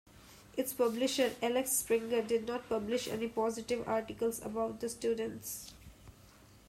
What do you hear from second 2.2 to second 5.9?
did not publish any positive articles about the students.